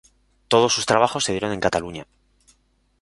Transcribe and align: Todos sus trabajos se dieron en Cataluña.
Todos 0.47 0.73
sus 0.73 0.87
trabajos 0.87 1.23
se 1.23 1.31
dieron 1.33 1.51
en 1.51 1.59
Cataluña. 1.59 2.07